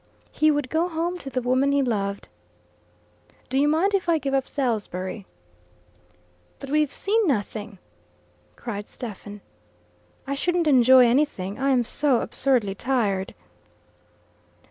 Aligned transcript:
He 0.31 0.49
would 0.49 0.71
go 0.71 0.89
home 0.89 1.19
to 1.19 1.29
the 1.29 1.43
woman 1.43 1.71
he 1.73 1.83
loved. 1.83 2.27
"Do 3.51 3.57
you 3.59 3.67
mind 3.67 3.93
if 3.93 4.09
I 4.09 4.17
give 4.17 4.33
up 4.33 4.47
Salisbury?" 4.47 5.27
"But 6.57 6.71
we've 6.71 6.91
seen 6.91 7.27
nothing!" 7.27 7.77
cried 8.55 8.87
Stephen. 8.87 9.41
"I 10.25 10.33
shouldn't 10.33 10.65
enjoy 10.65 11.05
anything, 11.05 11.59
I 11.59 11.69
am 11.69 11.83
so 11.83 12.21
absurdly 12.21 12.73
tired." 12.73 13.35